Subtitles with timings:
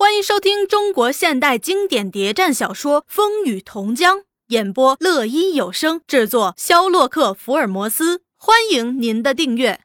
[0.00, 8.22] 欢迎收听中国现代经典谍战小说《风雨同江》，演播：乐一有声，制作：肖洛克·福尔摩斯。
[8.36, 9.80] 欢迎您的订阅。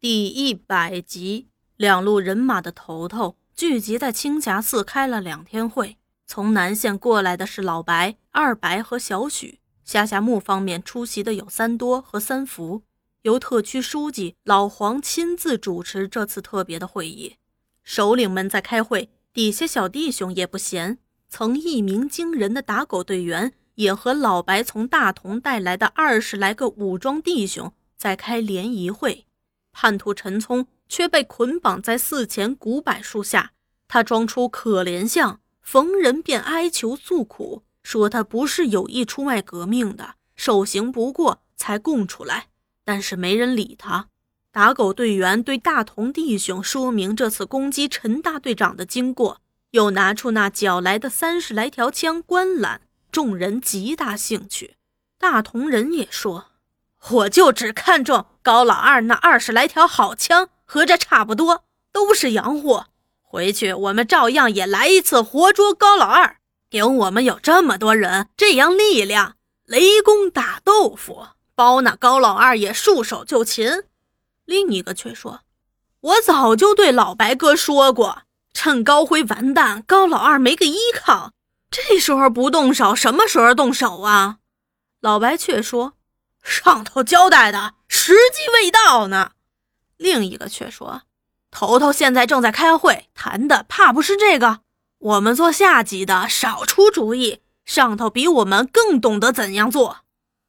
[0.00, 5.98] 第一百集，两路人马的头头聚集在青霞寺开了两天会。
[6.26, 12.84] 从南线过来的是老白、二白和小许，下辖木方面出席的有三多和三福。
[13.20, 17.36] 由特区书记老黄亲自主持这次特别的会议，
[17.84, 19.10] 首领们在开会。
[19.38, 20.98] 底下小弟兄也不闲，
[21.28, 29.26] 曾一鸣惊人的打狗队员也和老白从大同带来的二十来个武装弟兄在开联谊会。
[29.70, 33.52] 叛徒陈聪却被捆绑在寺前古柏树下，
[33.86, 42.48] 他装出可怜相，逢人便哀求诉苦，说他不是有意出卖革命的，受刑不过才供出来。
[42.84, 44.08] 但是没人理他。
[44.50, 49.40] 打狗队员对大同弟兄说明这次攻击陈大队长的经过，
[49.72, 52.80] 又拿出那缴来的三十来条枪观览，
[53.12, 54.76] 众人极大兴趣。
[55.18, 56.46] 大同人也说
[57.10, 62.86] ：“我就只看中高老二那二十来条好枪，和这差不多，都是洋货。
[63.20, 66.36] 回去我们照样也来一次活捉高老二。
[66.70, 73.84] 顶我们有这么多人，这样力量，雷公打豆腐，包那高老二也束手就擒。”
[74.48, 75.42] 另一个却说
[76.00, 78.22] ：“我早就对老白哥说过，
[78.54, 81.32] 趁高辉完蛋，高老二没个依靠，
[81.70, 84.38] 这时候不动手，什么时候动手啊？”
[85.00, 85.92] 老白却说
[86.42, 89.32] ：“上头交代的时机未到呢。”
[89.98, 91.02] 另一个却说
[91.52, 94.60] ：“头头现在正在开会，谈的怕不是这个。
[94.98, 99.98] 我们做下级的少出主意，上头比我们更懂得怎样做。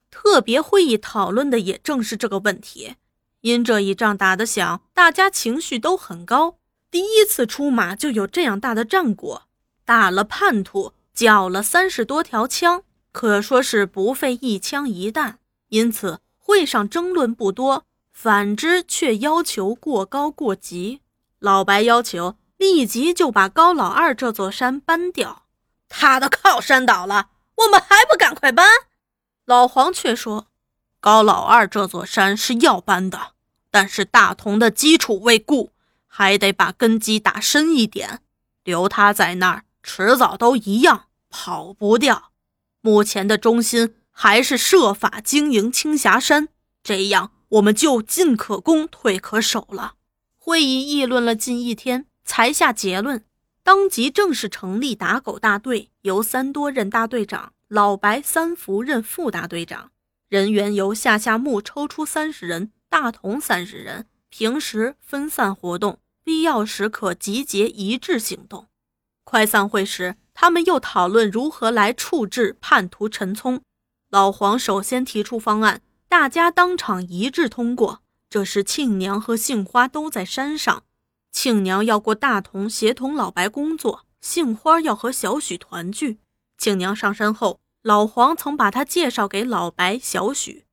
[0.09, 2.95] 特别会议讨论的也正是这个问题。”
[3.41, 6.57] 因这一仗打得响，大家情绪都很高。
[6.91, 9.43] 第一次出马就有这样大的战果，
[9.85, 15.39] 打了叛徒，缴了三十多条枪，可说是不费一枪一弹。
[15.69, 21.01] 因此会上争论不多，反之却要求过高过急。
[21.39, 25.43] 老白要求立即就把高老二这座山搬掉，
[25.87, 28.67] 他的靠山倒了，我们还不赶快搬？
[29.45, 30.47] 老黄却说。
[31.01, 33.33] 高老二这座山是要搬的，
[33.71, 35.71] 但是大同的基础未固，
[36.07, 38.21] 还得把根基打深一点。
[38.65, 42.31] 留他在那儿，迟早都一样，跑不掉。
[42.81, 46.49] 目前的中心还是设法经营青霞山，
[46.83, 49.93] 这样我们就进可攻，退可守了。
[50.37, 53.23] 会议议论了近一天，才下结论，
[53.63, 59.91] 当即正式成立打狗大队，由三多任大队长，老白、三福任副大队长。
[60.29, 68.67] 人员由下辖木抽出三十人，大同三十人，平时分散活动，必要时可集结一致行动。
[69.23, 73.63] 快散会时，他们又讨论如何来处置叛徒陈聪。
[74.11, 78.03] 老黄首先提出方案，大家当场一致通过。
[78.29, 80.83] 这时，庆娘和杏花都在山上，
[81.31, 86.19] 庆娘要过大同协同老白工作，杏花要和小许团聚。
[86.55, 87.59] 庆娘上山后。
[87.81, 90.65] 老黄曾把他介绍给老白、小许，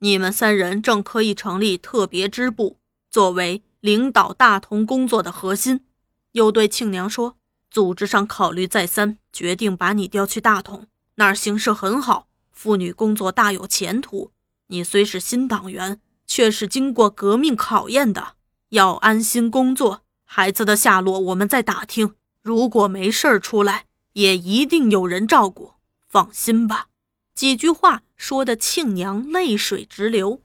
[0.00, 5.84] 你们三人正可以成立特别支部，作为领导大同工作的核心。
[6.32, 7.36] 又对庆娘说
[7.70, 14.32] ：“组织上考虑再三，决定把你调去大同，那儿形势很好，妇女工作大有前途。
[14.66, 18.34] 你虽是新党员，却是经过革命考验的，
[18.70, 20.02] 要安心工作。
[20.24, 25.74] 孩子的下落我们在打听，如果没事儿出来，也一定有人照顾。”
[26.08, 26.86] 放心吧，
[27.34, 30.40] 几句话说的庆娘泪水直流。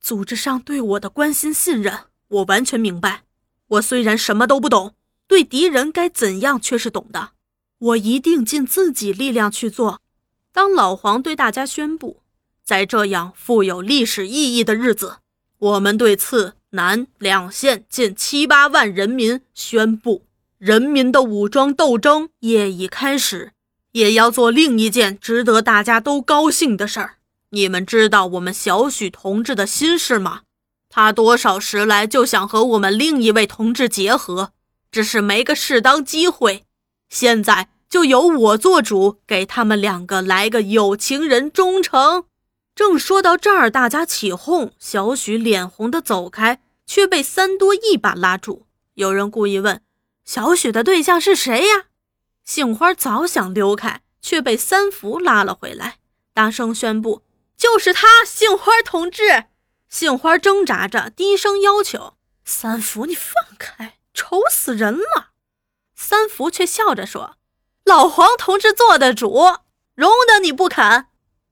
[0.00, 3.22] 组织上对我的关心信任，我完全明白。
[3.68, 4.94] 我虽然什么都不懂，
[5.26, 7.30] 对敌人该怎样却是懂的。
[7.78, 10.02] 我一定尽自己力量去做。
[10.52, 12.20] 当老黄对大家宣布，
[12.62, 15.20] 在这样富有历史意义的日子，
[15.58, 20.26] 我们对次南两县近七八万人民宣布，
[20.58, 23.53] 人民的武装斗争业已开始。
[23.94, 27.16] 也要做另一件值得大家都高兴的事儿。
[27.50, 30.42] 你们知道我们小许同志的心事吗？
[30.88, 34.52] 他多少时来就想和我们另一位同志结合，
[34.90, 36.64] 只是没个适当机会。
[37.08, 42.24] 现在就由我做主，给他们两个来个有情人终成。
[42.74, 48.66] 正说到这儿，大家起哄，小许脸红的走开，却被三多一把拉住。
[48.94, 49.80] 有人故意问
[50.26, 51.84] ：“小许的对象是谁呀？”
[52.44, 55.96] 杏花早想溜开，却被三福拉了回来，
[56.32, 57.22] 大声宣布
[57.56, 59.44] ：“就是他，杏花同志！”
[59.88, 62.14] 杏花挣扎着，低声要求
[62.44, 65.30] ：“三福，你放开，愁死人了！”
[65.96, 67.36] 三福却笑着说
[67.84, 69.58] ：“老黄同志做的主，
[69.94, 71.06] 容得你不肯。”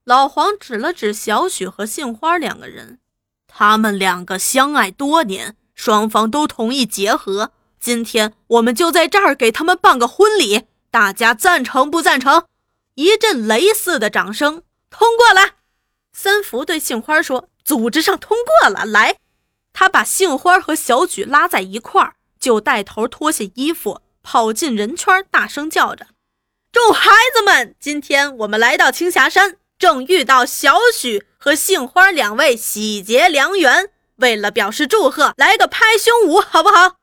[0.05, 2.99] 老黄指了指小许和杏花两个人，
[3.47, 7.53] 他们两个相爱多年，双方都同意结合。
[7.79, 12.45] 今天我们就在这儿给他们办个婚礼，大家赞成不赞成？
[12.97, 15.53] 一阵雷似的掌声，通过了。
[16.13, 19.17] 三福对杏花说：“组织上通过了。”来，
[19.73, 26.09] 他把杏花和小许拉在一块儿，就带头脱下衣服，跑进人圈，大声叫着
[26.71, 36.97] ：“众孩子们，今天我们来到青霞山。”正遇到小许和杏花两位喜结良缘，为了表示祝贺，来个拍胸舞好不好？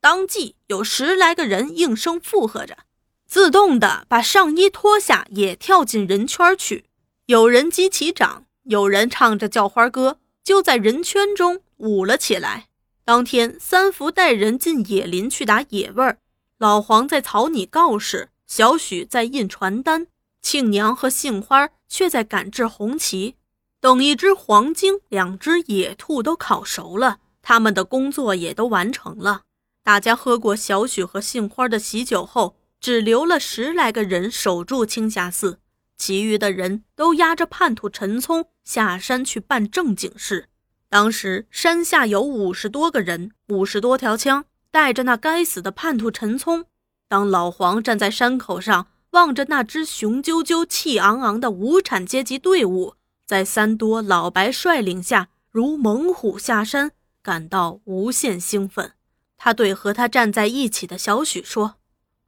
[0.00, 2.76] 当即有十来个人应声附和着，
[3.26, 6.84] 自动的把上衣脱下，也跳进人圈去。
[7.26, 12.68] 有人击起掌，有人唱着叫花歌，就在人圈中舞了起来。
[13.04, 16.18] 当天，三福带人进野林去打野味儿，
[16.58, 20.06] 老黄在草拟告示，小许在印传单。
[20.40, 23.34] 庆娘和杏花却在赶制红旗，
[23.80, 29.42] 等一只黄精、两只野兔都烤熟了，他们的工作也都完成了。
[29.82, 35.58] 大家喝过小许和杏花的喜酒后，只留了十来个人守住青霞寺，
[35.96, 40.48] 其余的人都押着叛徒陈聪下山去办正经事。
[40.88, 46.66] 当时山下有五十多个人，五十多条枪，带着那该死的叛徒陈聪。
[47.08, 48.88] 当老黄站在山口上。
[49.10, 56.90] 望着那支雄赳赳、气昂昂的无产阶级队伍，在三多老白率领下如猛虎下山，
[57.22, 58.92] 感到无限兴奋。
[59.38, 61.76] 他对和他站在一起的小许说：“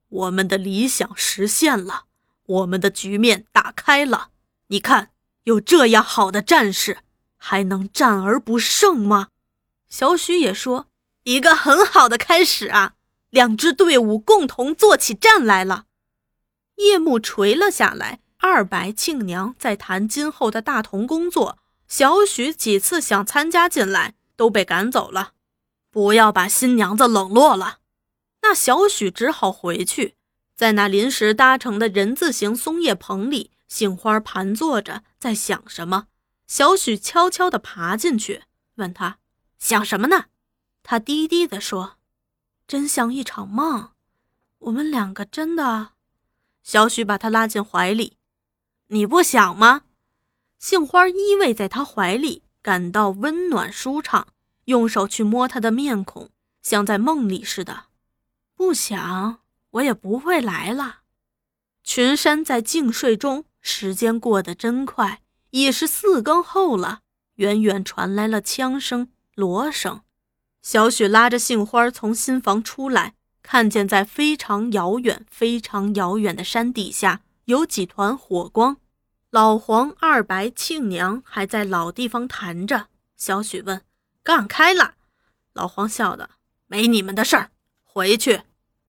[0.09, 2.05] 我们的理想实现了，
[2.47, 4.31] 我们的局面打开了。
[4.69, 5.11] 你看，
[5.45, 6.99] 有这样好的战士，
[7.37, 9.29] 还能战而不胜吗？”
[9.89, 10.87] 小许也说
[11.25, 12.95] ：“一个很好的开始啊！
[13.31, 15.85] 两支队伍共同做起战来了。”
[16.77, 21.59] 夜幕垂了下来，二白庆娘在谈今后的大同工作。
[21.87, 25.33] 小许几次想参加进来，都被赶走了。
[25.91, 27.79] 不要把新娘子冷落了。
[28.43, 30.17] 那小许只好回去，
[30.55, 36.07] 在那临时搭成的人字形松叶棚里，杏花盘坐着，在想什么。
[36.47, 38.45] 小许悄悄地爬进去，
[38.77, 39.19] 问他
[39.59, 40.27] 想什么呢？
[40.83, 41.99] 他低低地说
[42.67, 43.91] ：“真像一场梦，
[44.61, 45.91] 我们两个真的。”
[46.65, 48.17] 小许把他拉进怀里，
[48.87, 49.83] 你不想吗？
[50.59, 54.29] 杏花依偎在他怀里，感到温暖舒畅，
[54.65, 56.31] 用手去摸他的面孔，
[56.63, 57.88] 像在梦里似的。
[58.59, 59.39] 不想，
[59.71, 61.03] 我也不会来了。
[61.85, 67.03] 群山在静睡中，时间过得真快，已是四更后了。
[67.37, 70.03] 远远传来了枪声、锣声。
[70.61, 73.15] 小许拉着杏花从新房出来。
[73.43, 78.79] 看见在非常遥远、非常遥远的山底下有几团火光，
[79.31, 82.89] 老黄、二白、庆娘还在老地方谈着。
[83.17, 83.83] 小许问
[84.25, 84.97] ：“干开了？”
[85.55, 86.31] 老黄笑的
[86.67, 87.53] ：“没你们的事儿，
[87.85, 88.43] 回去。”